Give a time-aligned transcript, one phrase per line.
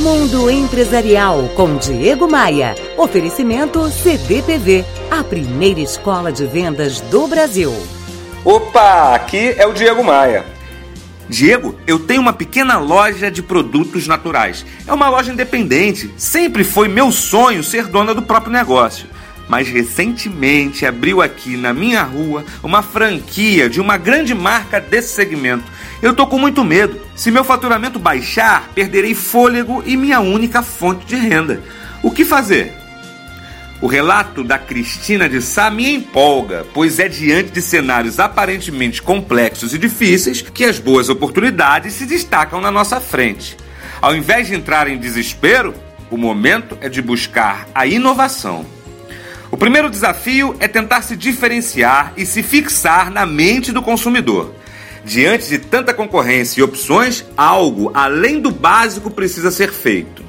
[0.00, 2.74] Mundo Empresarial com Diego Maia.
[2.96, 7.70] Oferecimento CDPV, a primeira escola de vendas do Brasil.
[8.42, 10.46] Opa, aqui é o Diego Maia.
[11.28, 14.64] Diego, eu tenho uma pequena loja de produtos naturais.
[14.86, 16.10] É uma loja independente.
[16.16, 19.06] Sempre foi meu sonho ser dona do próprio negócio.
[19.50, 25.70] Mas recentemente abriu aqui na minha rua uma franquia de uma grande marca desse segmento.
[26.02, 26.98] Eu tô com muito medo.
[27.14, 31.60] Se meu faturamento baixar, perderei fôlego e minha única fonte de renda.
[32.02, 32.72] O que fazer?
[33.82, 39.74] O relato da Cristina de Sá me empolga, pois é diante de cenários aparentemente complexos
[39.74, 43.56] e difíceis que as boas oportunidades se destacam na nossa frente.
[44.00, 45.74] Ao invés de entrar em desespero,
[46.10, 48.64] o momento é de buscar a inovação.
[49.50, 54.54] O primeiro desafio é tentar se diferenciar e se fixar na mente do consumidor.
[55.04, 60.22] Diante de tanta concorrência e opções, algo além do básico precisa ser feito.